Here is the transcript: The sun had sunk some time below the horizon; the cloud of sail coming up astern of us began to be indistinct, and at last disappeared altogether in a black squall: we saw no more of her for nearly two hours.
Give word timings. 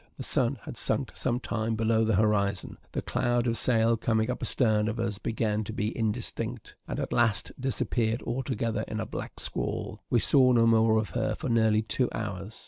The 0.17 0.23
sun 0.23 0.57
had 0.63 0.77
sunk 0.77 1.11
some 1.13 1.39
time 1.39 1.75
below 1.75 2.03
the 2.03 2.15
horizon; 2.15 2.79
the 2.93 3.03
cloud 3.03 3.45
of 3.45 3.55
sail 3.55 3.95
coming 3.97 4.31
up 4.31 4.41
astern 4.41 4.87
of 4.87 4.99
us 4.99 5.19
began 5.19 5.63
to 5.65 5.73
be 5.73 5.95
indistinct, 5.95 6.75
and 6.87 6.99
at 6.99 7.13
last 7.13 7.51
disappeared 7.59 8.23
altogether 8.23 8.83
in 8.87 8.99
a 8.99 9.05
black 9.05 9.39
squall: 9.39 10.01
we 10.09 10.17
saw 10.17 10.53
no 10.53 10.65
more 10.65 10.97
of 10.97 11.11
her 11.11 11.35
for 11.35 11.49
nearly 11.49 11.83
two 11.83 12.09
hours. 12.13 12.59